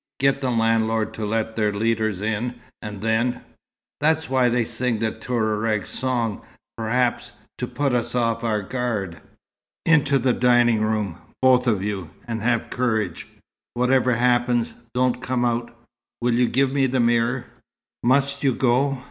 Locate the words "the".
0.41-0.49, 4.97-5.11, 10.17-10.33, 16.87-16.99